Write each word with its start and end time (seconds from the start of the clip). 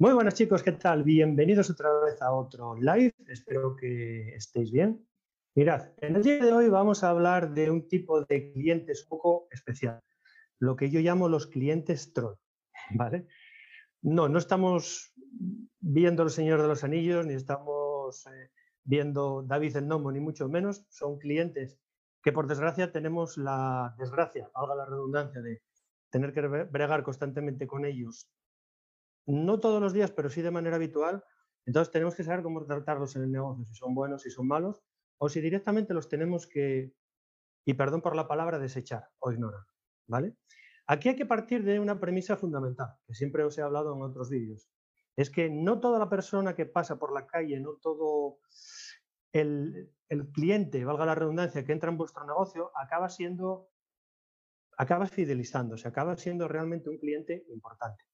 Muy 0.00 0.12
buenas 0.12 0.34
chicos, 0.34 0.62
¿qué 0.62 0.70
tal? 0.70 1.02
Bienvenidos 1.02 1.70
otra 1.70 1.92
vez 2.04 2.22
a 2.22 2.32
otro 2.32 2.76
live. 2.76 3.12
Espero 3.26 3.74
que 3.74 4.28
estéis 4.36 4.70
bien. 4.70 5.04
Mirad, 5.56 5.88
en 5.96 6.14
el 6.14 6.22
día 6.22 6.36
de 6.36 6.52
hoy 6.52 6.68
vamos 6.68 7.02
a 7.02 7.10
hablar 7.10 7.52
de 7.52 7.68
un 7.68 7.88
tipo 7.88 8.24
de 8.24 8.52
clientes 8.52 9.02
un 9.02 9.08
poco 9.08 9.48
especial, 9.50 10.00
lo 10.60 10.76
que 10.76 10.88
yo 10.88 11.00
llamo 11.00 11.28
los 11.28 11.48
clientes 11.48 12.12
troll, 12.12 12.36
¿vale? 12.94 13.26
No, 14.00 14.28
no 14.28 14.38
estamos 14.38 15.14
viendo 15.80 16.22
El 16.22 16.30
Señor 16.30 16.62
de 16.62 16.68
los 16.68 16.84
Anillos, 16.84 17.26
ni 17.26 17.34
estamos 17.34 18.24
eh, 18.28 18.52
viendo 18.84 19.42
David 19.42 19.78
el 19.78 19.88
Nomo, 19.88 20.12
ni 20.12 20.20
mucho 20.20 20.48
menos. 20.48 20.86
Son 20.90 21.18
clientes 21.18 21.76
que 22.22 22.30
por 22.30 22.46
desgracia 22.46 22.92
tenemos 22.92 23.36
la 23.36 23.96
desgracia, 23.98 24.48
haga 24.54 24.76
la 24.76 24.84
redundancia, 24.84 25.40
de 25.40 25.60
tener 26.08 26.32
que 26.32 26.42
bregar 26.42 27.02
constantemente 27.02 27.66
con 27.66 27.84
ellos 27.84 28.30
no 29.28 29.60
todos 29.60 29.80
los 29.80 29.92
días, 29.92 30.10
pero 30.10 30.30
sí 30.30 30.42
de 30.42 30.50
manera 30.50 30.76
habitual. 30.76 31.22
Entonces 31.66 31.92
tenemos 31.92 32.14
que 32.14 32.24
saber 32.24 32.42
cómo 32.42 32.64
tratarlos 32.64 33.14
en 33.16 33.22
el 33.22 33.32
negocio, 33.32 33.64
si 33.66 33.74
son 33.74 33.94
buenos, 33.94 34.22
si 34.22 34.30
son 34.30 34.48
malos, 34.48 34.82
o 35.18 35.28
si 35.28 35.40
directamente 35.40 35.92
los 35.92 36.08
tenemos 36.08 36.46
que, 36.46 36.94
y 37.64 37.74
perdón 37.74 38.00
por 38.00 38.16
la 38.16 38.26
palabra, 38.26 38.58
desechar 38.58 39.10
o 39.18 39.30
ignorar. 39.30 39.62
¿vale? 40.06 40.36
Aquí 40.86 41.10
hay 41.10 41.16
que 41.16 41.26
partir 41.26 41.62
de 41.62 41.78
una 41.78 42.00
premisa 42.00 42.36
fundamental, 42.36 42.96
que 43.06 43.14
siempre 43.14 43.44
os 43.44 43.56
he 43.58 43.62
hablado 43.62 43.94
en 43.94 44.02
otros 44.02 44.30
vídeos. 44.30 44.70
Es 45.16 45.30
que 45.30 45.50
no 45.50 45.80
toda 45.80 45.98
la 45.98 46.08
persona 46.08 46.54
que 46.54 46.64
pasa 46.64 46.98
por 46.98 47.12
la 47.12 47.26
calle, 47.26 47.60
no 47.60 47.74
todo 47.74 48.38
el, 49.32 49.92
el 50.08 50.28
cliente, 50.30 50.84
valga 50.84 51.04
la 51.04 51.14
redundancia, 51.14 51.64
que 51.64 51.72
entra 51.72 51.90
en 51.90 51.98
vuestro 51.98 52.24
negocio, 52.24 52.70
acaba 52.74 53.10
siendo, 53.10 53.68
acaba 54.78 55.06
fidelizándose, 55.06 55.86
acaba 55.86 56.16
siendo 56.16 56.48
realmente 56.48 56.88
un 56.88 56.98
cliente 56.98 57.44
importante. 57.50 58.04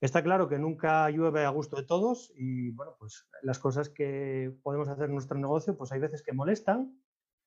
Está 0.00 0.22
claro 0.22 0.48
que 0.48 0.58
nunca 0.58 1.08
llueve 1.10 1.44
a 1.44 1.50
gusto 1.50 1.76
de 1.76 1.84
todos 1.84 2.32
y 2.36 2.70
bueno, 2.72 2.96
pues 2.98 3.26
las 3.42 3.58
cosas 3.58 3.88
que 3.88 4.54
podemos 4.62 4.88
hacer 4.88 5.06
en 5.06 5.12
nuestro 5.12 5.38
negocio, 5.38 5.76
pues 5.76 5.92
hay 5.92 6.00
veces 6.00 6.22
que 6.22 6.32
molestan, 6.32 7.00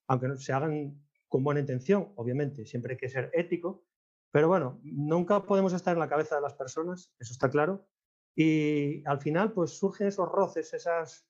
aunque 0.08 0.36
se 0.38 0.54
hagan 0.54 1.04
con 1.28 1.44
buena 1.44 1.60
intención, 1.60 2.14
obviamente, 2.16 2.66
siempre 2.66 2.94
hay 2.94 2.98
que 2.98 3.10
ser 3.10 3.30
ético, 3.34 3.84
pero 4.32 4.48
bueno, 4.48 4.80
nunca 4.84 5.46
podemos 5.46 5.74
estar 5.74 5.94
en 5.94 6.00
la 6.00 6.10
cabeza 6.10 6.36
de 6.36 6.42
las 6.42 6.54
personas, 6.54 7.14
eso 7.20 7.34
está 7.34 7.50
claro, 7.50 7.88
y 8.36 9.06
al 9.08 9.20
final 9.20 9.52
pues 9.52 9.72
surgen 9.78 10.08
esos 10.08 10.30
roces, 10.30 10.74
esas, 10.74 11.28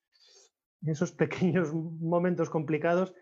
esos 0.86 1.12
pequeños 1.14 1.74
momentos 1.74 2.50
complicados 2.50 3.14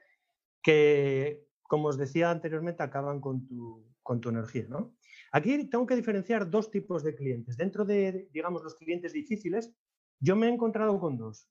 que, 0.62 1.48
como 1.64 1.90
os 1.90 1.98
decía 1.98 2.32
anteriormente, 2.32 2.84
acaban 2.84 3.22
con 3.22 3.46
tu, 3.46 3.86
con 4.02 4.20
tu 4.20 4.30
energía, 4.30 4.66
¿no? 4.68 4.96
Aquí 5.36 5.66
tengo 5.66 5.86
que 5.86 5.98
diferenciar 5.98 6.50
dos 6.50 6.72
tipos 6.72 7.04
de 7.04 7.14
clientes. 7.14 7.58
Dentro 7.58 7.84
de, 7.84 8.30
digamos, 8.32 8.64
los 8.64 8.76
clientes 8.76 9.12
difíciles, 9.12 9.76
yo 10.22 10.38
me 10.38 10.48
he 10.48 10.50
encontrado 10.50 10.98
con 10.98 11.18
dos. 11.18 11.50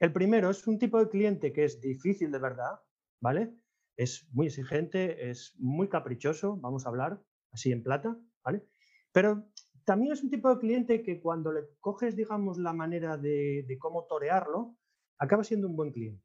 El 0.00 0.12
primero 0.12 0.50
es 0.50 0.66
un 0.66 0.80
tipo 0.80 0.98
de 0.98 1.08
cliente 1.08 1.52
que 1.52 1.62
es 1.62 1.80
difícil 1.80 2.32
de 2.32 2.40
verdad, 2.40 2.80
¿vale? 3.20 3.54
Es 3.96 4.26
muy 4.32 4.46
exigente, 4.46 5.30
es 5.30 5.54
muy 5.60 5.88
caprichoso, 5.88 6.56
vamos 6.56 6.84
a 6.84 6.88
hablar 6.88 7.22
así 7.52 7.70
en 7.70 7.84
plata, 7.84 8.18
¿vale? 8.42 8.66
Pero 9.12 9.48
también 9.84 10.12
es 10.12 10.24
un 10.24 10.30
tipo 10.30 10.52
de 10.52 10.58
cliente 10.58 11.02
que 11.04 11.20
cuando 11.20 11.52
le 11.52 11.60
coges, 11.78 12.16
digamos, 12.16 12.58
la 12.58 12.72
manera 12.72 13.16
de, 13.16 13.64
cómo 13.78 14.06
torearlo, 14.06 14.76
acaba 15.18 15.44
siendo 15.44 15.68
un 15.68 15.76
buen 15.76 15.92
cliente. 15.92 16.24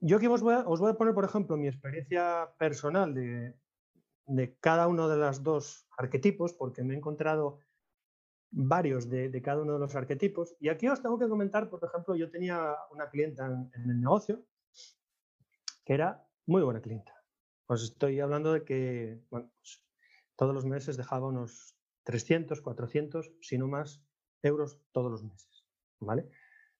Yo 0.00 0.16
aquí 0.16 0.26
os 0.26 0.42
voy, 0.42 0.56
os 0.66 0.80
voy, 0.80 0.90
a, 0.90 0.94
poner, 0.94 1.14
por 1.14 1.24
ejemplo, 1.24 1.56
mi 1.56 1.68
experiencia 1.68 2.52
personal 2.58 3.14
de, 3.14 3.54
de 4.26 4.56
cada 4.58 4.88
uno 4.88 5.08
de 5.08 5.16
los 5.16 5.42
dos 5.42 5.86
arquetipos, 5.96 6.52
porque 6.52 6.82
me 6.82 6.94
he 6.94 6.96
encontrado 6.96 7.58
varios 8.50 9.08
de, 9.08 9.42
cada 9.42 9.62
uno 9.62 9.74
de 9.74 9.78
los 9.80 9.94
arquetipos. 9.94 10.56
Y 10.60 10.68
aquí 10.68 10.88
os 10.88 11.02
tengo 11.02 11.18
que 11.18 11.28
comentar, 11.28 11.68
por 11.68 11.84
ejemplo, 11.84 12.14
yo 12.14 12.30
tenía 12.30 12.74
una 12.90 13.08
clienta 13.08 13.46
en, 13.46 13.90
el 13.90 14.00
negocio 14.00 14.44
que 15.84 15.94
era 15.94 16.26
muy 16.46 16.62
buena 16.62 16.80
clienta. 16.80 17.12
Os 17.66 17.82
estoy 17.82 18.20
hablando 18.20 18.52
de 18.52 18.64
que 18.64 19.20
pues, 19.28 19.44
todos 20.36 20.54
los 20.54 20.64
meses 20.64 20.96
dejaba 20.96 21.26
unos 21.26 21.76
300, 22.04 22.60
400, 22.60 23.32
si 23.40 23.58
no 23.58 23.66
más, 23.66 24.02
euros 24.42 24.80
todos 24.92 25.10
los 25.10 25.24
meses. 25.24 25.64
¿vale? 26.00 26.28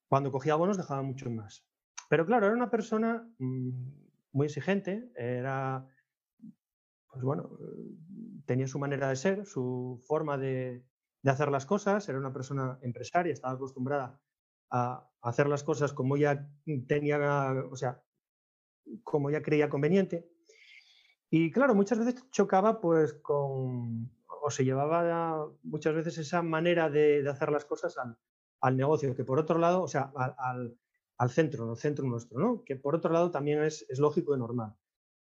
Cuando 0.09 0.31
cogía 0.31 0.55
bonos 0.55 0.77
dejaba 0.77 1.03
mucho 1.03 1.31
más. 1.31 1.67
Pero 2.09 2.27
claro, 2.27 2.47
era 2.47 2.55
una 2.55 2.71
persona 2.71 3.29
mm, 3.39 3.71
muy 4.33 4.47
exigente, 4.47 5.11
era 5.17 5.87
pues 7.15 7.25
bueno, 7.25 7.57
tenía 8.45 8.67
su 8.67 8.79
manera 8.79 9.09
de 9.09 9.17
ser, 9.17 9.47
su 9.47 10.03
forma 10.05 10.37
de, 10.37 10.85
hacer 11.25 11.51
las 11.51 11.65
cosas, 11.65 12.07
era 12.09 12.19
una 12.19 12.33
persona 12.33 12.79
empresaria, 12.83 13.33
estaba 13.33 13.55
acostumbrada 13.55 14.21
a 14.71 15.09
hacer 15.23 15.49
las 15.49 15.63
cosas 15.63 15.93
como 15.93 16.17
ya 16.17 16.51
tenía, 16.87 17.55
o 17.71 17.77
sea, 17.77 18.03
como 19.05 19.31
ya 19.31 19.41
creía 19.43 19.71
conveniente. 19.71 20.29
Y 21.31 21.51
claro, 21.51 21.75
muchas 21.75 21.99
veces 21.99 22.31
chocaba 22.31 22.81
pues 22.81 23.15
con, 23.15 24.11
o 24.43 24.51
se 24.51 24.65
llevaba 24.65 25.49
muchas 25.63 25.95
veces 25.95 26.19
esa 26.19 26.43
manera 26.43 26.91
de, 26.91 27.27
hacer 27.29 27.51
las 27.51 27.65
cosas 27.65 27.97
al, 28.61 28.77
negocio, 28.77 29.15
que 29.15 29.25
por 29.25 29.39
otro 29.39 29.59
lado, 29.59 29.83
o 29.83 29.89
sea, 29.89 30.13
al, 30.17 31.31
centro, 31.31 31.71
al 31.71 31.77
centro 31.77 32.05
nuestro, 32.07 32.39
¿no? 32.41 32.65
Que 32.65 32.77
por 32.77 32.97
otro 32.97 33.13
lado 33.13 33.31
también 33.31 33.63
es 33.63 33.87
lógico 33.99 34.35
y 34.35 34.39
normal. 34.39 34.75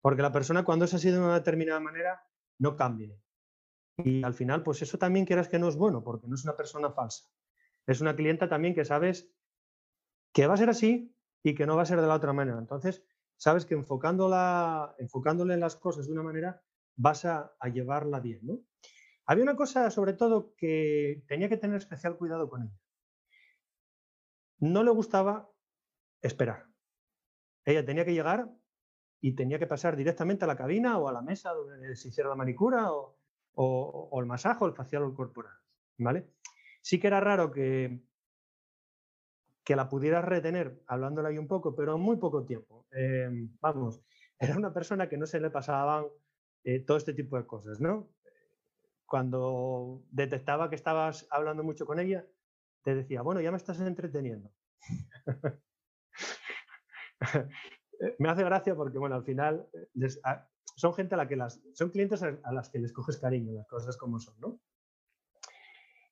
Porque 0.04 0.20
la 0.20 0.32
persona 0.32 0.66
cuando 0.66 0.84
es 0.84 0.92
así 0.92 1.10
de 1.10 1.18
una 1.18 1.32
determinada 1.32 1.80
manera, 1.80 2.22
no 2.58 2.76
cambie. 2.76 3.18
Y 3.96 4.22
al 4.22 4.34
final, 4.34 4.62
pues 4.62 4.82
eso 4.82 4.98
también 4.98 5.24
quieras 5.24 5.48
que 5.48 5.58
no 5.58 5.66
es 5.66 5.76
bueno, 5.76 6.04
porque 6.04 6.28
no 6.28 6.34
es 6.34 6.44
una 6.44 6.54
persona 6.54 6.90
falsa. 6.90 7.24
Es 7.86 8.02
una 8.02 8.14
clienta 8.14 8.46
también 8.46 8.74
que 8.74 8.84
sabes 8.84 9.32
que 10.34 10.46
va 10.46 10.52
a 10.52 10.56
ser 10.58 10.68
así 10.68 11.16
y 11.42 11.54
que 11.54 11.64
no 11.64 11.74
va 11.74 11.84
a 11.84 11.86
ser 11.86 12.02
de 12.02 12.06
la 12.06 12.16
otra 12.16 12.34
manera. 12.34 12.58
Entonces, 12.58 13.02
sabes 13.38 13.64
que 13.64 13.72
enfocándola, 13.72 14.94
enfocándole 14.98 15.56
las 15.56 15.74
cosas 15.74 16.06
de 16.06 16.12
una 16.12 16.22
manera, 16.22 16.62
vas 16.96 17.24
a, 17.24 17.56
a 17.58 17.68
llevarla 17.70 18.20
bien. 18.20 18.40
¿no? 18.42 18.60
Había 19.24 19.44
una 19.44 19.56
cosa, 19.56 19.90
sobre 19.90 20.12
todo, 20.12 20.54
que 20.54 21.24
tenía 21.26 21.48
que 21.48 21.56
tener 21.56 21.78
especial 21.78 22.18
cuidado 22.18 22.50
con 22.50 22.64
ella. 22.64 22.78
No 24.58 24.82
le 24.82 24.90
gustaba 24.90 25.50
esperar. 26.20 26.66
Ella 27.64 27.86
tenía 27.86 28.04
que 28.04 28.12
llegar 28.12 28.50
y 29.24 29.32
tenía 29.32 29.58
que 29.58 29.66
pasar 29.66 29.96
directamente 29.96 30.44
a 30.44 30.46
la 30.46 30.54
cabina 30.54 30.98
o 30.98 31.08
a 31.08 31.12
la 31.12 31.22
mesa 31.22 31.54
donde 31.54 31.96
se 31.96 32.08
hiciera 32.08 32.28
la 32.28 32.34
manicura 32.34 32.90
o, 32.92 34.20
el 34.20 34.26
masaje 34.26 34.62
o 34.62 34.66
el 34.66 34.74
facial 34.74 35.02
o 35.02 35.06
el 35.06 35.14
corporal. 35.14 35.54
¿vale? 35.96 36.28
Sí 36.82 37.00
que 37.00 37.06
era 37.06 37.20
raro 37.20 37.50
que, 37.50 38.02
que 39.64 39.76
la 39.76 39.88
pudieras 39.88 40.26
retener 40.26 40.78
hablándola 40.86 41.30
ahí 41.30 41.38
un 41.38 41.48
poco, 41.48 41.74
pero 41.74 41.96
muy 41.96 42.18
poco 42.18 42.44
tiempo. 42.44 42.86
Em, 42.90 43.48
vamos, 43.62 44.02
era 44.38 44.58
una 44.58 44.74
persona 44.74 45.08
que 45.08 45.16
no 45.16 45.24
se 45.24 45.40
le 45.40 45.48
pasaban 45.48 46.04
eh, 46.62 46.80
todo 46.80 46.98
este 46.98 47.14
tipo 47.14 47.38
de 47.38 47.46
cosas, 47.46 47.80
¿no? 47.80 48.10
Cuando 49.06 50.02
detectaba 50.10 50.68
que 50.68 50.76
estabas 50.76 51.26
hablando 51.30 51.64
mucho 51.64 51.86
con 51.86 51.98
ella, 51.98 52.26
te 52.82 52.94
decía, 52.94 53.22
bueno, 53.22 53.40
ya 53.40 53.50
me 53.50 53.56
estás 53.56 53.80
entreteniendo. 53.80 54.50
Eh, 58.00 58.16
me 58.18 58.28
hace 58.28 58.44
gracia 58.44 58.74
porque, 58.74 58.98
bueno, 58.98 59.14
al 59.14 59.24
final 59.24 59.68
eh, 59.72 60.08
son 60.76 60.94
gente 60.94 61.14
a 61.14 61.18
la 61.18 61.28
que 61.28 61.36
las, 61.36 61.60
son 61.72 61.90
clientes 61.90 62.22
a, 62.22 62.52
las 62.52 62.68
que 62.68 62.78
les 62.78 62.92
coges 62.92 63.18
cariño, 63.18 63.52
las 63.52 63.66
cosas 63.66 63.96
como 63.96 64.18
son, 64.18 64.34
¿no? 64.40 64.60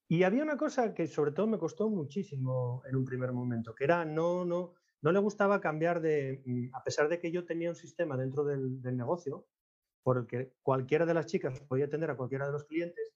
Y 0.09 0.25
había 0.25 0.43
una 0.43 0.59
cosa 0.59 0.93
que 0.93 1.07
sobre 1.07 1.33
todo 1.33 1.47
me 1.47 1.59
costó 1.59 1.89
muchísimo 1.89 2.83
en 2.87 2.97
un 2.97 3.05
primer 3.05 3.33
momento, 3.33 3.75
que 3.75 3.85
era 3.85 4.05
no, 4.05 4.45
no, 4.45 4.75
no 5.01 5.13
le 5.13 5.19
gustaba 5.19 5.61
cambiar 5.61 6.01
de, 6.01 6.43
mm, 6.45 6.75
a 6.75 6.85
pesar 6.85 7.09
de 7.09 7.19
que 7.19 7.33
yo 7.33 7.47
tenía 7.47 7.71
un 7.71 7.77
sistema 7.77 8.17
dentro 8.17 8.45
del, 8.45 8.83
del 8.83 8.97
negocio, 8.97 9.47
por 10.03 10.19
el 10.19 10.27
que 10.27 10.55
cualquiera 10.63 11.07
de 11.07 11.15
las 11.15 11.27
chicas 11.27 11.61
podía 11.61 11.87
atender 11.87 12.11
a 12.11 12.17
cualquiera 12.17 12.47
de 12.47 12.53
los 12.53 12.65
clientes, 12.65 13.15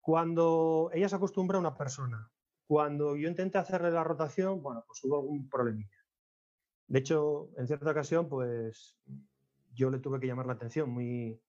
cuando 0.00 0.90
ella 0.92 1.08
se 1.08 1.16
acostumbra 1.16 1.56
a 1.56 1.60
una 1.60 1.76
persona, 1.76 2.30
cuando 2.66 3.16
yo 3.16 3.28
intenté 3.28 3.58
hacerle 3.58 3.90
la 3.90 4.04
rotación, 4.04 4.62
bueno, 4.62 4.84
pues 4.86 5.02
hubo 5.04 5.20
algún 5.20 5.48
problemilla. 5.48 6.01
De 6.92 6.98
hecho, 6.98 7.48
en 7.56 7.66
cierta 7.66 7.90
ocasión, 7.90 8.28
pues 8.28 8.98
yo 9.72 9.88
le 9.88 9.98
tuve 9.98 10.20
que 10.20 10.26
llamar 10.26 10.44
la 10.44 10.52
atención 10.52 10.90
muy 10.90 11.40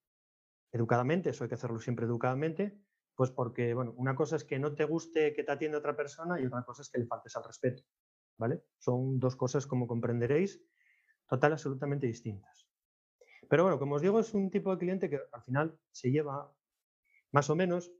educadamente, 0.71 1.31
eso 1.31 1.43
hay 1.43 1.49
que 1.49 1.55
hacerlo 1.55 1.81
siempre 1.81 2.05
educadamente, 2.05 2.79
pues 3.13 3.29
porque, 3.29 3.73
bueno, 3.73 3.93
una 3.97 4.15
cosa 4.15 4.37
es 4.37 4.45
que 4.45 4.57
no 4.57 4.73
te 4.73 4.85
guste 4.85 5.33
que 5.33 5.43
te 5.43 5.51
atienda 5.51 5.79
otra 5.79 5.97
persona 5.97 6.39
y 6.39 6.45
otra 6.45 6.63
cosa 6.63 6.81
es 6.81 6.89
que 6.89 6.99
le 6.99 7.07
faltes 7.07 7.35
al 7.35 7.43
respeto, 7.43 7.83
¿vale? 8.37 8.63
Son 8.77 9.19
dos 9.19 9.35
cosas, 9.35 9.67
como 9.67 9.85
comprenderéis, 9.85 10.63
total 11.27 11.51
absolutamente 11.51 12.07
distintas. 12.07 12.69
Pero 13.49 13.63
bueno, 13.63 13.77
como 13.77 13.95
os 13.95 14.01
digo, 14.01 14.21
es 14.21 14.33
un 14.33 14.49
tipo 14.49 14.71
de 14.71 14.77
cliente 14.77 15.09
que 15.09 15.19
al 15.29 15.43
final 15.43 15.77
se 15.91 16.09
lleva 16.09 16.55
más 17.33 17.49
o 17.49 17.55
menos 17.57 17.91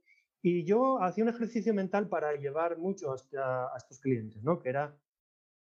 y 0.41 0.63
yo 0.63 1.01
hacía 1.01 1.25
un 1.25 1.29
ejercicio 1.29 1.73
mental 1.73 2.07
para 2.07 2.37
llevar 2.37 2.77
mucho 2.77 3.11
a 3.11 3.75
estos 3.75 3.99
clientes, 3.99 4.41
¿no? 4.45 4.61
Que 4.61 4.69
era 4.69 4.97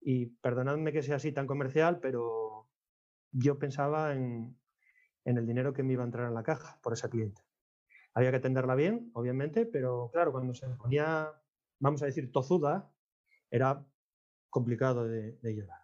y 0.06 0.28
perdonadme 0.28 0.92
que 0.92 1.02
sea 1.02 1.16
así 1.16 1.32
tan 1.32 1.48
comercial, 1.48 2.00
pero 2.00 2.68
yo 3.32 3.58
pensaba 3.58 4.14
en, 4.14 4.58
el 5.26 5.48
dinero 5.48 5.74
que 5.74 5.84
me 5.84 5.94
iba 5.94 6.04
a 6.04 6.06
entrar 6.06 6.28
en 6.28 6.34
la 6.34 6.44
caja 6.44 6.80
por 6.82 6.94
esa 6.94 7.10
cliente. 7.10 7.42
Había 8.14 8.32
que 8.32 8.38
atenderla 8.38 8.76
bien, 8.76 9.10
obviamente, 9.14 9.66
pero 9.66 10.10
claro, 10.12 10.32
cuando 10.32 10.54
se 10.54 10.68
ponía, 10.70 11.32
vamos 11.80 12.04
a 12.04 12.06
decir, 12.06 12.32
tozuda, 12.32 12.92
era 13.50 13.86
complicado 14.50 15.08
de, 15.08 15.38
llevar. 15.42 15.80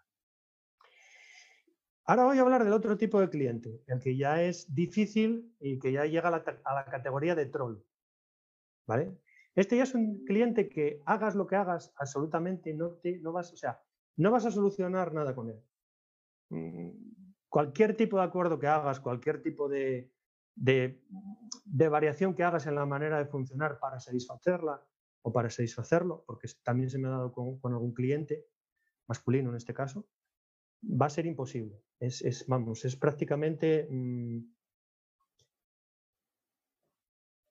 Ahora 2.06 2.25
voy 2.25 2.38
a 2.38 2.42
hablar 2.42 2.63
del 2.63 2.74
otro 2.74 2.98
tipo 2.98 3.19
de 3.19 3.30
cliente, 3.30 3.83
el 3.88 4.00
que 4.00 4.18
ya 4.18 4.42
es 4.42 4.74
difícil 4.74 5.56
y 5.60 5.80
que 5.80 5.92
ya 5.92 6.06
llega 6.06 6.27
a 6.27 6.31
la, 6.31 6.44
a 6.63 6.75
la 6.75 6.86
categoría 6.86 7.36
de 7.36 7.45
troll. 7.45 7.77
¿Vale? 8.86 9.19
Este 9.56 9.77
ya 9.77 9.83
es 9.83 9.94
un 9.94 10.25
cliente 10.25 10.69
que 10.69 11.01
hagas 11.06 11.36
lo 11.36 11.48
que 11.48 11.56
hagas, 11.56 11.94
absolutamente 11.98 12.74
no, 12.74 12.92
te, 12.92 13.19
no 13.19 13.31
vas, 13.31 13.51
o 13.54 13.57
sea, 13.57 13.81
no 14.19 14.31
vas 14.31 14.45
a 14.45 14.51
solucionar 14.51 15.13
nada 15.13 15.33
con 15.33 15.50
él. 15.50 15.63
Mm, 16.50 16.89
cualquier 17.48 17.95
tipo 17.95 18.18
de 18.18 18.24
acuerdo 18.24 18.60
que 18.60 18.68
hagas, 18.68 19.00
cualquier 19.00 19.42
tipo 19.42 19.69
de, 19.69 20.12
de, 20.56 21.89
variación 21.89 22.36
que 22.36 22.44
hagas 22.44 22.68
en 22.68 22.75
la 22.75 22.86
manera 22.86 23.18
de 23.18 23.25
funcionar 23.25 23.80
para 23.80 24.00
satisfacerla 24.00 24.86
o 25.21 25.31
para 25.31 25.50
satisfacerlo, 25.50 26.25
porque 26.27 26.50
también 26.63 26.89
se 26.89 27.00
me 27.00 27.07
ha 27.07 27.12
dado 27.12 27.31
con, 27.31 27.74
algún 27.74 27.94
cliente, 27.94 28.45
masculino 29.07 29.51
en 29.51 29.56
este 29.56 29.74
caso, 29.74 30.06
va 30.83 31.06
a 31.06 31.10
ser 31.10 31.25
imposible. 31.25 31.81
Es, 32.00 32.45
vamos, 32.48 32.83
es 32.86 32.95
prácticamente... 32.98 33.88
Mm, 33.89 34.39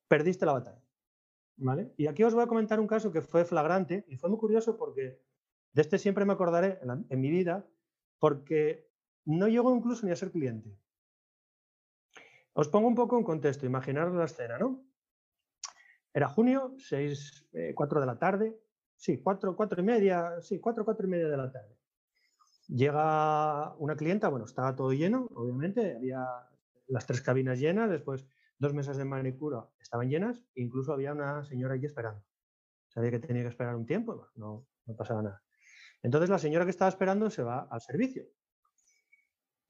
perdiste 0.06 0.46
la 0.46 0.52
batalla. 0.52 0.82
Y 1.96 2.06
aquí 2.06 2.22
os 2.24 2.34
voy 2.34 2.44
a 2.44 2.46
comentar 2.46 2.78
un 2.78 2.86
caso 2.86 3.10
que 3.10 3.20
fue 3.20 3.44
flagrante 3.44 4.04
y 4.08 4.16
fue 4.16 4.30
muy 4.30 4.38
curioso 4.38 4.76
porque 4.76 5.20
de 5.78 5.82
este 5.82 6.00
siempre 6.00 6.24
me 6.24 6.32
acordaré 6.32 6.80
en, 7.08 7.20
mi 7.20 7.30
vida 7.30 7.64
porque 8.18 8.90
no 9.24 9.46
llegó 9.46 9.72
incluso 9.72 10.04
ni 10.04 10.10
a 10.10 10.16
ser 10.16 10.32
cliente. 10.32 10.76
Os 12.52 12.66
pongo 12.66 12.88
un 12.88 12.96
poco 12.96 13.16
en 13.16 13.22
contexto, 13.22 13.64
imaginaros 13.64 14.12
la 14.16 14.24
escena, 14.24 14.58
¿no? 14.58 14.84
Era 16.12 16.26
junio, 16.26 16.74
6, 16.78 17.50
4 17.76 17.96
eh, 17.96 18.00
de 18.00 18.06
la 18.06 18.18
tarde, 18.18 18.60
sí, 18.96 19.22
4, 19.22 19.54
4 19.54 19.80
y 19.80 19.84
media, 19.84 20.40
sí, 20.40 20.58
4, 20.58 20.84
4 20.84 21.06
y 21.06 21.10
media 21.10 21.28
de 21.28 21.36
la 21.36 21.52
tarde. 21.52 21.78
Llega 22.66 23.76
una 23.76 23.94
clienta, 23.94 24.30
bueno, 24.30 24.46
estaba 24.46 24.74
todo 24.74 24.92
lleno, 24.92 25.30
obviamente, 25.36 25.94
había 25.94 26.26
las 26.88 27.06
tres 27.06 27.20
cabinas 27.20 27.60
llenas, 27.60 27.88
después 27.88 28.26
dos 28.58 28.74
mesas 28.74 28.96
de 28.96 29.04
manicura 29.04 29.68
estaban 29.78 30.08
llenas, 30.08 30.42
incluso 30.56 30.92
había 30.92 31.12
una 31.12 31.44
señora 31.44 31.74
allí 31.74 31.86
esperando. 31.86 32.24
Sabía 32.88 33.12
que 33.12 33.20
tenía 33.20 33.42
que 33.42 33.50
esperar 33.50 33.76
un 33.76 33.86
tiempo, 33.86 34.26
no, 34.34 34.66
no 34.84 34.96
pasaba 34.96 35.22
nada. 35.22 35.44
Entonces 36.02 36.30
la 36.30 36.38
señora 36.38 36.64
que 36.64 36.70
estaba 36.70 36.88
esperando 36.88 37.30
se 37.30 37.42
va 37.42 37.66
al 37.70 37.80
servicio. 37.80 38.24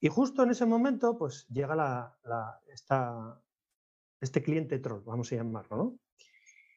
Y 0.01 0.09
justo 0.09 0.43
en 0.45 0.51
ese 0.51 0.67
momento, 0.67 1.19
pues 1.19 1.47
llega 1.49 1.75
la, 1.75 2.61
este 4.21 4.43
cliente 4.43 4.79
troll, 4.79 5.03
vamos 5.05 5.33
a 5.33 5.37
llamarlo, 5.37 5.77
¿no? 5.77 5.99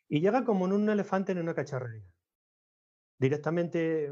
Y 0.08 0.20
llega 0.20 0.44
como 0.44 0.66
en 0.66 0.74
un 0.74 0.90
elefante 0.90 1.32
en 1.32 1.40
una 1.40 1.54
cacharrería. 1.54 2.12
Directamente, 3.18 4.06
eh, 4.06 4.12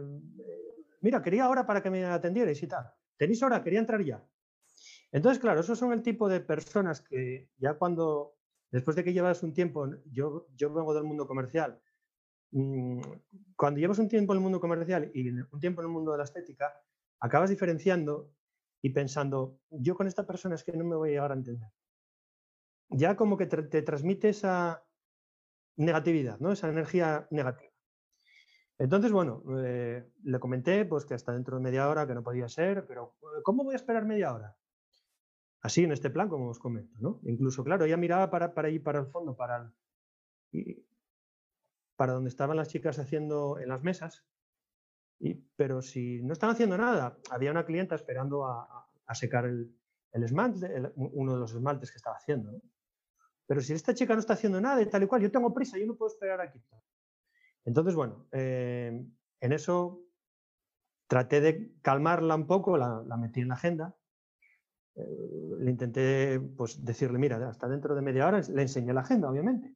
mira, 1.01 1.21
quería 1.21 1.45
ahora 1.45 1.65
para 1.65 1.81
que 1.81 1.89
me 1.89 2.05
atendierais 2.05 2.61
y 2.61 2.67
tal. 2.67 2.85
¿Tenéis 3.17 3.41
hora? 3.43 3.63
Quería 3.63 3.79
entrar 3.79 4.01
ya. 4.03 4.23
Entonces, 5.11 5.39
claro, 5.39 5.59
esos 5.59 5.77
son 5.77 5.91
el 5.91 6.03
tipo 6.03 6.29
de 6.29 6.39
personas 6.39 7.01
que 7.01 7.49
ya 7.57 7.73
cuando, 7.73 8.35
después 8.71 8.95
de 8.95 9.03
que 9.03 9.13
llevas 9.13 9.41
un 9.43 9.53
tiempo, 9.53 9.89
yo, 10.05 10.47
yo 10.55 10.71
vengo 10.71 10.93
del 10.93 11.03
mundo 11.03 11.27
comercial, 11.27 11.81
mm, 11.81 11.88
cuando 12.51 13.79
llevas 13.79 13.99
un 13.99 14.07
tiempo 14.07 14.33
en 14.33 14.37
el 14.37 14.43
mundo 14.43 14.59
comercial 14.59 15.11
y 15.13 15.29
un 15.29 15.59
tiempo 15.59 15.81
en 15.81 15.87
el 15.87 15.93
mundo 15.93 16.11
de 16.11 16.17
la 16.17 16.23
estética, 16.23 16.73
acabas 17.19 17.49
diferenciando 17.49 18.31
y 18.81 18.89
pensando, 18.91 19.59
yo 19.69 19.95
con 19.95 20.07
esta 20.07 20.25
persona 20.25 20.55
es 20.55 20.63
que 20.63 20.75
no 20.75 20.85
me 20.85 20.95
voy 20.95 21.09
a 21.09 21.11
llegar 21.13 21.31
a 21.31 21.35
entender. 21.35 21.69
Ya 22.89 23.15
como 23.15 23.37
que 23.37 23.45
te, 23.45 23.81
transmite 23.81 24.29
esa 24.29 24.83
negatividad, 25.75 26.39
¿no? 26.39 26.51
esa 26.51 26.69
energía 26.69 27.27
negativa. 27.29 27.71
Entonces, 28.77 29.11
bueno, 29.11 29.43
eh, 29.63 30.09
le 30.23 30.39
comenté 30.39 30.85
pues, 30.85 31.05
que 31.05 31.13
hasta 31.13 31.33
dentro 31.33 31.57
de 31.57 31.63
media 31.63 31.89
hora 31.89 32.07
que 32.07 32.15
no 32.15 32.23
podía 32.23 32.47
ser, 32.47 32.87
pero 32.87 33.17
¿cómo 33.43 33.63
voy 33.65 33.73
a 33.73 33.75
esperar 33.75 34.05
media 34.05 34.33
hora? 34.33 34.55
Así, 35.61 35.83
en 35.83 35.91
este 35.91 36.09
plan, 36.09 36.29
como 36.29 36.47
os 36.47 36.59
comento, 36.59 36.95
¿no? 36.99 37.19
Incluso, 37.23 37.65
claro, 37.65 37.83
ella 37.83 37.97
miraba 37.97 38.29
para, 38.29 38.53
para 38.53 38.69
ir 38.69 38.81
para 38.81 38.99
el 38.99 39.07
fondo, 39.07 39.35
para, 39.35 39.73
para 41.99 42.13
donde 42.13 42.29
estaban 42.29 42.55
las 42.55 42.69
chicas 42.69 42.97
haciendo 42.97 43.59
en 43.59 43.67
las 43.67 43.83
mesas, 43.83 44.25
pero 45.57 45.81
si 45.81 46.21
no 46.21 46.31
están 46.31 46.51
haciendo 46.51 46.77
nada, 46.77 47.17
había 47.29 47.51
una 47.51 47.65
clienta 47.65 47.95
esperando 47.95 48.45
a, 48.45 48.87
secar 49.11 49.43
el, 49.43 49.75
esmalte, 50.13 50.93
uno 50.95 51.33
de 51.33 51.39
los 51.41 51.51
esmaltes 51.53 51.91
que 51.91 51.97
estaba 51.97 52.15
haciendo. 52.15 52.61
Pero 53.45 53.59
si 53.59 53.73
esta 53.73 53.93
chica 53.93 54.13
no 54.13 54.21
está 54.21 54.35
haciendo 54.35 54.61
nada 54.61 54.81
y 54.81 54.85
tal 54.85 55.03
y 55.03 55.07
cual, 55.07 55.21
yo 55.21 55.29
tengo 55.29 55.53
prisa, 55.53 55.77
yo 55.77 55.87
no 55.87 55.97
puedo 55.97 56.09
esperar 56.09 56.39
aquí. 56.39 56.63
Entonces, 57.65 57.93
bueno, 57.93 58.29
eh, 58.31 59.05
en 59.41 59.51
eso 59.51 60.01
traté 61.05 61.41
de 61.41 61.73
calmarla 61.81 62.33
un 62.33 62.47
poco, 62.47 62.77
la, 62.77 63.03
la 63.05 63.17
metí 63.17 63.41
en 63.41 63.49
la 63.49 63.55
agenda 63.55 63.93
eh, 64.95 65.55
le 65.59 65.69
intenté 65.69 66.39
pues, 66.39 66.81
decirle, 66.85 67.19
mira, 67.19 67.45
hasta 67.49 67.67
dentro 67.67 67.93
de 67.93 68.01
media 68.01 68.25
hora, 68.25 68.39
le 68.39 68.61
enseñé 68.61 68.93
la 68.93 69.01
agenda, 69.01 69.29
obviamente. 69.29 69.75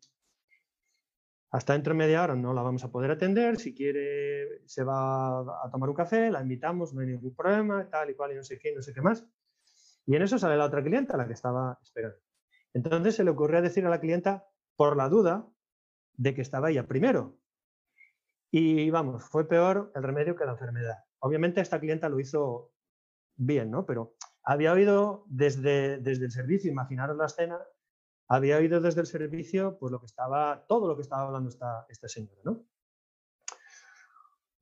Hasta 1.53 1.73
dentro 1.73 1.93
de 1.93 1.99
media 1.99 2.23
hora 2.23 2.35
no 2.35 2.51
la 2.51 2.63
vamos 2.63 2.83
a 2.83 2.91
poder 2.91 3.11
atender, 3.11 3.59
si 3.59 3.75
quiere 3.75 4.63
se 4.65 4.83
va 4.83 5.41
a 5.41 5.69
tomar 5.71 5.87
un 5.87 5.95
café, 5.95 6.31
la 6.31 6.41
invitamos, 6.41 6.95
no 6.95 7.01
hay 7.01 7.07
ningún 7.07 7.35
problema, 7.35 7.87
tal 7.91 8.09
y 8.09 8.15
cual, 8.15 8.31
y 8.31 8.35
no 8.35 8.43
sé 8.43 8.57
qué, 8.57 8.73
no 8.73 8.81
sé 8.81 8.91
qué 8.91 9.01
más. 9.01 9.23
Y 10.07 10.15
en 10.15 10.23
eso 10.23 10.39
sale 10.39 10.57
la 10.57 10.65
otra 10.65 10.83
clienta, 10.83 11.15
la 11.15 11.27
que 11.27 11.33
estaba 11.33 11.77
esperando. 11.83 12.17
Entonces 12.73 13.15
se 13.15 13.23
le 13.23 13.29
ocurrió 13.29 13.61
decir 13.61 13.85
a 13.85 13.91
la 13.91 13.99
clienta, 13.99 14.47
por 14.75 14.97
la 14.97 15.09
duda, 15.09 15.47
de 16.15 16.33
que 16.33 16.41
estaba 16.41 16.71
ella 16.71 16.87
primero. 16.87 17.37
Y 18.49 18.89
vamos, 18.89 19.23
fue 19.23 19.47
peor 19.47 19.91
el 19.93 20.01
remedio 20.01 20.35
que 20.35 20.45
la 20.45 20.53
enfermedad. 20.53 21.05
Obviamente 21.19 21.61
esta 21.61 21.79
clienta 21.79 22.09
lo 22.09 22.19
hizo 22.19 22.71
bien, 23.35 23.69
¿no? 23.69 23.85
Pero 23.85 24.15
había 24.43 24.73
oído 24.73 25.23
desde, 25.27 25.99
desde 25.99 26.25
el 26.25 26.31
servicio, 26.31 26.71
imaginaros 26.71 27.15
la 27.15 27.27
escena, 27.27 27.59
había 28.27 28.57
oído 28.57 28.81
desde 28.81 29.01
el 29.01 29.07
servicio 29.07 29.77
pues 29.79 29.91
lo 29.91 29.99
que 29.99 30.05
estaba, 30.05 30.65
todo 30.67 30.87
lo 30.87 30.95
que 30.95 31.01
estaba 31.01 31.23
hablando 31.23 31.49
esta, 31.49 31.85
esta 31.89 32.07
señora, 32.07 32.41
¿no? 32.43 32.65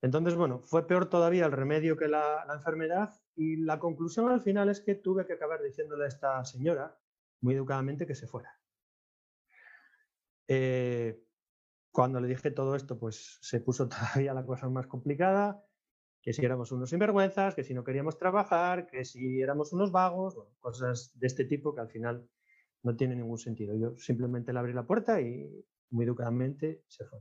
Entonces, 0.02 0.34
bueno, 0.34 0.62
fue 0.64 0.86
peor 0.86 1.08
todavía 1.08 1.46
el 1.46 1.52
remedio 1.52 1.96
que 1.96 2.08
la, 2.08 2.44
enfermedad 2.52 3.20
y 3.36 3.56
la 3.56 3.78
conclusión 3.78 4.28
al 4.28 4.40
final 4.40 4.68
es 4.68 4.80
que 4.80 4.96
tuve 4.96 5.26
que 5.26 5.34
acabar 5.34 5.62
diciéndole 5.62 6.04
a 6.04 6.08
esta 6.08 6.44
señora, 6.44 6.98
muy 7.40 7.54
educadamente, 7.54 8.04
que 8.04 8.16
se 8.16 8.26
fuera. 8.26 8.58
Eh, 10.48 11.24
cuando 11.92 12.20
le 12.20 12.26
dije 12.26 12.50
todo 12.50 12.74
esto, 12.74 12.98
pues 12.98 13.38
se 13.42 13.60
puso 13.60 13.88
todavía 13.88 14.34
la 14.34 14.44
cosa 14.44 14.68
más 14.68 14.88
complicada 14.88 15.64
que 16.20 16.32
si 16.32 16.44
éramos 16.44 16.70
unos 16.70 16.90
sinvergüenzas, 16.90 17.54
que 17.54 17.64
si 17.64 17.74
no 17.74 17.82
queríamos 17.82 18.16
trabajar, 18.16 18.86
que 18.86 19.04
si 19.04 19.40
éramos 19.40 19.72
unos 19.72 19.90
vagos, 19.90 20.38
cosas 20.60 21.12
de 21.18 21.26
este 21.26 21.44
tipo 21.44 21.74
que 21.74 21.80
al 21.80 21.88
final 21.88 22.28
no 22.82 22.96
tienen 22.96 23.18
ningún 23.18 23.38
sentido. 23.38 23.76
Yo 23.76 23.96
simplemente 23.96 24.52
le 24.52 24.58
abrí 24.58 24.72
la 24.72 24.86
puerta 24.86 25.20
y 25.20 25.64
muy 25.90 26.04
educadamente 26.04 26.82
se 26.88 27.04
fue. 27.04 27.20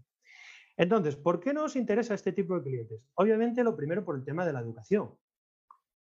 Entonces, 0.78 1.16
¿por 1.16 1.40
qué 1.40 1.54
nos 1.54 1.76
interesa 1.76 2.14
este 2.14 2.32
tipo 2.32 2.56
de 2.56 2.64
clientes? 2.64 3.02
Obviamente, 3.16 3.64
lo 3.64 3.76
primero 3.76 4.04
por 4.04 4.16
el 4.16 4.24
tema 4.24 4.46
de 4.46 4.54
la 4.54 4.62
educación. 4.62 5.16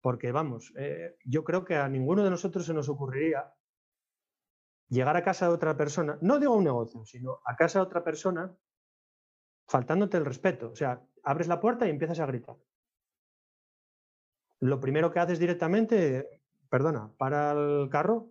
Porque, 0.01 0.33
vamos, 0.33 0.73
eh, 0.77 1.17
yo 1.25 1.45
creo 1.45 1.65
que 1.65 1.77
a 1.77 1.89
ninguno 1.89 2.23
de 2.23 2.31
nosotros 2.31 2.67
se 2.67 2.75
nos 2.75 2.89
ocurriría 2.89 3.53
llegar 4.89 5.17
a 5.17 5.25
casa 5.25 5.49
de 5.49 5.55
otra 5.55 5.77
persona, 5.77 6.19
no 6.21 6.39
digo 6.39 6.55
un 6.55 6.65
negocio, 6.65 7.05
sino 7.07 7.41
a 7.45 7.57
casa 7.57 7.81
de 7.81 7.87
otra 7.87 8.05
persona, 8.05 8.55
faltándote 9.67 10.17
el 10.17 10.25
respeto. 10.25 10.71
O 10.71 10.77
sea, 10.77 11.03
abres 11.23 11.49
la 11.49 11.61
puerta 11.61 11.87
y 11.87 11.91
empiezas 11.91 12.21
a 12.21 12.27
gritar 12.27 12.57
lo 14.61 14.81
primero 14.81 15.11
que 15.11 15.21
haces 15.21 15.39
directamente, 15.39 16.43
perdona, 16.69 17.13
para 17.17 17.53
el 17.53 17.89
carro 17.91 18.31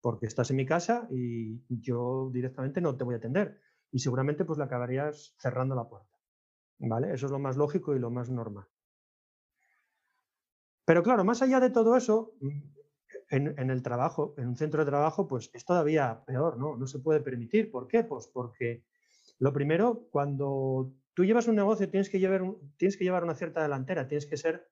porque 0.00 0.26
estás 0.26 0.50
en 0.50 0.56
mi 0.56 0.66
casa 0.66 1.06
y 1.10 1.60
yo 1.68 2.30
directamente 2.32 2.80
no 2.80 2.96
te 2.96 3.04
voy 3.04 3.14
a 3.14 3.18
atender. 3.18 3.60
Y 3.92 3.98
seguramente 3.98 4.44
pues 4.44 4.58
le 4.58 4.64
acabarías 4.64 5.34
cerrando 5.38 5.74
la 5.74 5.88
puerta. 5.88 6.16
¿Vale? 6.78 7.12
Eso 7.12 7.26
es 7.26 7.32
lo 7.32 7.38
más 7.38 7.56
lógico 7.56 7.94
y 7.94 7.98
lo 7.98 8.10
más 8.10 8.30
normal. 8.30 8.66
Pero 10.86 11.02
claro, 11.02 11.24
más 11.24 11.42
allá 11.42 11.60
de 11.60 11.70
todo 11.70 11.96
eso, 11.96 12.34
en, 13.28 13.70
el 13.70 13.82
trabajo, 13.82 14.34
en 14.38 14.48
un 14.48 14.56
centro 14.56 14.84
de 14.84 14.90
trabajo, 14.90 15.28
pues 15.28 15.50
es 15.52 15.64
todavía 15.64 16.24
peor, 16.26 16.56
¿no? 16.56 16.76
No 16.76 16.86
se 16.86 16.98
puede 16.98 17.20
permitir. 17.20 17.70
¿Por 17.70 17.86
qué? 17.86 18.02
Pues 18.02 18.26
porque 18.26 18.82
lo 19.38 19.52
primero, 19.52 20.08
cuando 20.10 20.92
tú 21.14 21.24
llevas 21.24 21.46
un 21.48 21.56
negocio, 21.56 21.88
tienes 21.88 22.08
que 22.08 22.18
llevar, 22.18 22.42
tienes 22.76 22.96
que 22.96 23.04
llevar 23.04 23.24
una 23.24 23.34
cierta 23.34 23.62
delantera, 23.62 24.08
tienes 24.08 24.26
que 24.26 24.36
ser 24.36 24.68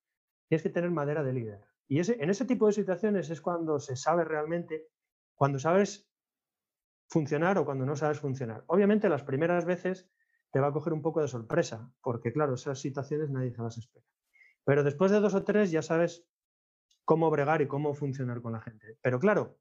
tienes 0.48 0.62
que 0.62 0.70
tener 0.70 0.90
madera 0.90 1.22
de 1.22 1.32
líder. 1.34 1.60
Y 1.86 2.00
ese, 2.00 2.16
en 2.20 2.30
ese 2.30 2.46
tipo 2.46 2.66
de 2.66 2.72
situaciones 2.72 3.30
es 3.30 3.40
cuando 3.40 3.78
se 3.78 3.96
sabe 3.96 4.24
realmente, 4.24 4.88
cuando 5.38 5.58
sabes 5.58 6.10
funcionar 7.08 7.56
o 7.56 7.64
cuando 7.64 7.86
no 7.86 7.96
sabes 7.96 8.18
funcionar. 8.18 8.64
Obviamente 8.66 9.08
las 9.08 9.22
primeras 9.22 9.64
veces 9.64 10.10
te 10.50 10.60
va 10.60 10.66
a 10.66 10.72
coger 10.72 10.92
un 10.92 11.00
poco 11.00 11.22
de 11.22 11.28
sorpresa, 11.28 11.90
porque 12.02 12.32
claro, 12.32 12.54
esas 12.54 12.80
situaciones 12.80 13.30
nadie 13.30 13.54
se 13.54 13.62
las 13.62 13.78
espera. 13.78 14.04
Pero 14.64 14.84
después 14.84 15.10
de 15.10 15.20
dos 15.20 15.34
o 15.34 15.44
tres 15.44 15.70
ya 15.70 15.80
sabes 15.80 16.26
cómo 17.04 17.30
bregar 17.30 17.62
y 17.62 17.68
cómo 17.68 17.94
funcionar 17.94 18.42
con 18.42 18.52
la 18.52 18.60
gente. 18.60 18.98
Pero 19.00 19.18
claro, 19.18 19.56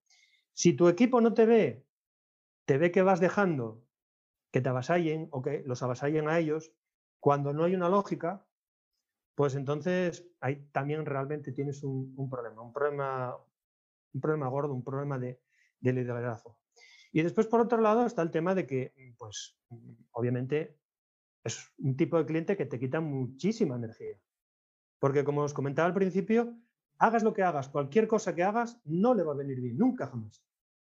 si 0.53 0.73
tu 0.73 0.89
equipo 0.89 1.21
no 1.21 1.33
te 1.33 1.45
ve 1.45 1.85
te 2.65 2.77
ve 2.77 2.91
que 2.91 3.01
vas 3.01 3.21
dejando 3.21 3.81
que 4.51 4.61
te 4.61 4.69
avasallen 4.69 5.29
o 5.31 5.41
que 5.41 5.63
los 5.65 5.83
avasallen 5.83 6.27
a 6.27 6.39
ellos, 6.39 6.73
cuando 7.19 7.53
no 7.53 7.63
hay 7.63 7.75
una 7.75 7.89
lógica, 7.89 8.45
pues 9.35 9.55
entonces 9.55 10.27
ahí 10.41 10.67
también 10.71 11.05
realmente 11.05 11.51
tienes 11.51 11.83
un, 11.83 12.29
problema, 12.29 12.61
un 12.61 12.73
problema, 12.73 13.37
un 14.13 14.21
problema 14.21 14.47
gordo, 14.49 14.73
un 14.73 14.83
problema 14.83 15.19
de, 15.19 15.39
de, 15.79 15.93
liderazgo. 15.93 16.57
Y 17.11 17.21
después, 17.21 17.47
por 17.47 17.61
otro 17.61 17.79
lado, 17.79 18.05
está 18.05 18.21
el 18.21 18.31
tema 18.31 18.53
de 18.55 18.67
que, 18.67 18.93
pues, 19.17 19.57
obviamente, 20.11 20.77
es 21.43 21.71
un 21.77 21.95
tipo 21.95 22.17
de 22.17 22.25
cliente 22.25 22.57
que 22.57 22.65
te 22.65 22.79
quita 22.79 22.99
muchísima 22.99 23.75
energía. 23.75 24.19
Porque, 24.99 25.23
como 25.23 25.41
os 25.41 25.53
comentaba 25.53 25.87
al 25.87 25.93
principio, 25.93 26.57
hagas 26.97 27.23
lo 27.23 27.33
que 27.33 27.43
hagas, 27.43 27.69
cualquier 27.69 28.07
cosa 28.07 28.35
que 28.35 28.43
hagas, 28.43 28.81
no 28.85 29.13
le 29.13 29.23
va 29.23 29.33
a 29.33 29.37
venir 29.37 29.61
bien, 29.61 29.77
nunca 29.77 30.07
jamás. 30.07 30.43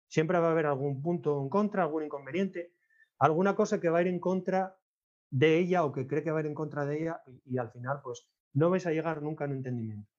Siempre 0.09 0.39
va 0.39 0.49
a 0.49 0.53
haber 0.53 0.67
algún 0.67 1.01
punto 1.03 1.41
en 1.41 1.49
contra, 1.49 1.85
algún 1.85 2.05
inconveniente, 2.05 2.75
alguna 3.19 3.55
cosa 3.55 3.81
que 3.81 3.89
va 3.89 3.99
a 3.99 4.03
ir 4.03 4.09
en 4.09 4.21
contra 4.21 4.77
de 5.31 5.59
ella 5.59 5.85
o 5.85 5.93
que 5.93 6.07
cree 6.07 6.23
que 6.23 6.31
va 6.31 6.39
a 6.39 6.43
ir 6.43 6.47
en 6.47 6.55
contra 6.55 6.85
de 6.85 7.01
ella 7.01 7.23
y, 7.47 7.57
al 7.57 7.71
final 7.71 8.01
pues 8.05 8.29
no 8.53 8.69
vais 8.69 8.87
a 8.87 8.93
llegar 8.93 9.23
nunca 9.23 9.45
a 9.45 9.49
un 9.49 9.55
entendimiento. 9.55 10.12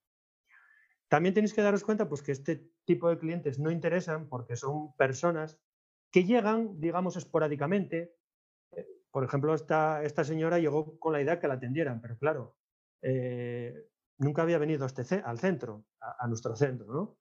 También 1.14 1.36
tenéis 1.36 1.54
que 1.54 1.62
daros 1.62 1.84
cuenta 1.84 2.10
pues 2.10 2.24
que 2.24 2.32
este 2.32 2.72
tipo 2.86 3.08
de 3.08 3.20
clientes 3.20 3.60
no 3.60 3.70
interesan 3.70 4.28
porque 4.28 4.56
son 4.56 4.96
personas 4.96 5.60
que 6.12 6.24
llegan, 6.24 6.80
digamos, 6.80 7.18
esporádicamente. 7.18 8.16
Eh, 8.72 8.88
por 9.12 9.24
ejemplo, 9.24 9.54
esta, 9.54 10.02
señora 10.24 10.58
llegó 10.58 10.98
con 10.98 11.14
la 11.14 11.22
idea 11.22 11.40
que 11.40 11.48
la 11.48 11.54
atendieran, 11.54 12.02
pero 12.02 12.18
claro, 12.18 12.58
eh, 13.04 13.90
nunca 14.18 14.42
había 14.42 14.58
venido 14.58 14.88
este, 14.88 15.22
al 15.24 15.38
centro, 15.38 15.86
a, 16.02 16.28
nuestro 16.28 16.56
centro, 16.56 16.92
¿no? 16.92 17.20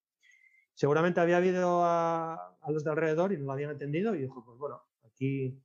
Seguramente 0.73 1.21
había 1.21 1.45
ido 1.45 1.85
a, 1.85 2.57
a, 2.63 2.71
los 2.71 2.85
de 2.85 2.91
alrededor 2.93 3.35
y 3.35 3.37
no 3.37 3.45
lo 3.45 3.53
habían 3.53 3.73
atendido 3.73 4.15
y 4.15 4.23
dijo, 4.23 4.43
pues 4.43 4.57
bueno, 4.57 4.81
aquí 5.05 5.63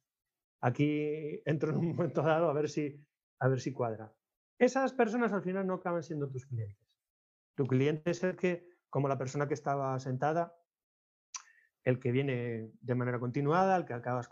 Aquí 0.62 1.42
entro 1.46 1.72
en 1.72 1.78
un 1.78 1.88
momento 1.96 2.22
dado 2.22 2.50
a 2.50 2.54
ver 2.54 2.70
si, 2.70 3.00
a 3.40 3.48
ver 3.48 3.62
si 3.62 3.72
cuadra. 3.72 4.14
Esas 4.58 4.92
personas 4.92 5.32
al 5.32 5.44
final 5.44 5.68
no 5.68 5.76
acaban 5.76 6.04
siendo 6.04 6.30
tus 6.30 6.46
clientes. 6.46 6.87
Tu 7.58 7.66
cliente 7.66 8.12
es 8.12 8.24
el 8.24 8.36
que, 8.36 8.70
como 8.88 9.08
la 9.08 9.18
persona 9.18 9.48
que 9.48 9.56
estaba 9.56 10.00
sentada, 10.00 10.56
el 11.84 12.00
que 12.00 12.12
viene 12.12 12.72
de 12.82 12.96
manera 12.96 13.20
continuada, 13.20 13.76
el 13.76 13.86
que 13.86 13.94
acabas 13.94 14.30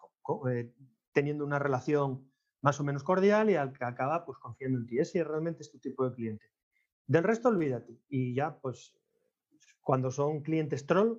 eh, 0.48 0.72
teniendo 1.12 1.44
una 1.44 1.58
relación 1.58 2.32
más 2.62 2.80
o 2.80 2.84
menos 2.84 3.04
cordial 3.04 3.50
y 3.50 3.56
al 3.56 3.74
que 3.74 3.84
acaba 3.84 4.26
pues 4.26 4.38
confiando 4.38 4.78
en 4.78 4.86
ti. 4.86 5.00
Ese 5.00 5.24
realmente 5.24 5.64
es 5.64 5.72
tu 5.72 5.80
tipo 5.80 6.08
de 6.08 6.14
cliente. 6.14 6.46
Del 7.08 7.24
resto 7.24 7.50
olvídate. 7.50 8.00
Y 8.10 8.36
ya 8.36 8.60
pues 8.60 8.96
cuando 9.82 10.12
son 10.12 10.44
clientes 10.44 10.86
troll, 10.86 11.18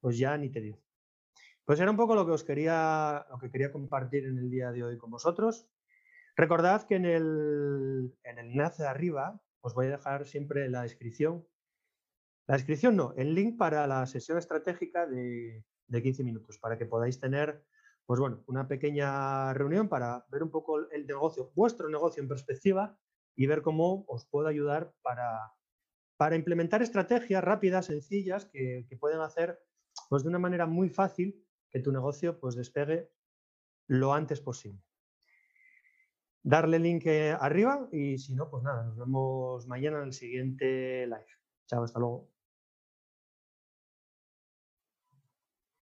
pues 0.00 0.16
ya 0.16 0.38
ni 0.38 0.48
te 0.48 0.62
digo. 0.62 0.80
Pues 1.66 1.78
era 1.78 1.90
un 1.90 1.98
poco 1.98 2.14
lo 2.14 2.24
que 2.24 2.32
os 2.32 2.44
quería, 2.44 3.26
lo 3.28 3.38
que 3.38 3.50
quería 3.50 3.70
compartir 3.70 4.24
en 4.24 4.38
el 4.38 4.50
día 4.50 4.72
de 4.72 4.82
hoy 4.82 4.96
con 4.96 5.10
vosotros. 5.10 5.68
Recordad 6.36 6.86
que 6.86 6.96
en 6.96 7.04
el, 7.04 8.14
en 8.22 8.38
el 8.38 8.46
enlace 8.52 8.82
de 8.82 8.88
arriba 8.88 9.43
os 9.64 9.72
voy 9.72 9.86
a 9.86 9.96
dejar 9.96 10.26
siempre 10.26 10.68
la 10.68 10.82
descripción. 10.82 11.48
La 12.46 12.56
descripción 12.56 12.96
no, 12.96 13.14
el 13.16 13.34
link 13.34 13.56
para 13.56 13.86
la 13.86 14.06
sesión 14.06 14.36
estratégica 14.36 15.06
de, 15.06 15.64
de 15.86 16.02
15 16.02 16.22
minutos, 16.22 16.58
para 16.58 16.76
que 16.76 16.84
podáis 16.84 17.18
tener 17.18 17.64
pues 18.04 18.20
bueno, 18.20 18.44
una 18.46 18.68
pequeña 18.68 19.54
reunión 19.54 19.88
para 19.88 20.26
ver 20.28 20.42
un 20.42 20.50
poco 20.50 20.90
el 20.90 21.06
negocio, 21.06 21.50
vuestro 21.54 21.88
negocio 21.88 22.22
en 22.22 22.28
perspectiva 22.28 22.98
y 23.34 23.46
ver 23.46 23.62
cómo 23.62 24.04
os 24.06 24.26
puedo 24.26 24.48
ayudar 24.48 24.92
para, 25.00 25.54
para 26.18 26.36
implementar 26.36 26.82
estrategias 26.82 27.42
rápidas, 27.42 27.86
sencillas, 27.86 28.44
que, 28.44 28.84
que 28.86 28.98
pueden 28.98 29.20
hacer 29.20 29.58
pues, 30.10 30.22
de 30.22 30.28
una 30.28 30.38
manera 30.38 30.66
muy 30.66 30.90
fácil 30.90 31.42
que 31.70 31.80
tu 31.80 31.90
negocio 31.90 32.38
pues 32.38 32.54
despegue 32.54 33.10
lo 33.86 34.12
antes 34.12 34.42
posible. 34.42 34.84
Darle 36.44 36.78
link 36.78 37.06
eh, 37.06 37.36
arriba 37.40 37.88
y 37.90 38.18
si 38.18 38.34
no, 38.34 38.50
pues 38.50 38.62
nada, 38.62 38.84
nos 38.84 38.96
vemos 38.98 39.66
mañana 39.66 39.98
en 39.98 40.04
el 40.04 40.12
siguiente 40.12 41.06
live. 41.06 41.26
Chao, 41.66 41.82
hasta 41.82 41.98
luego. 41.98 42.33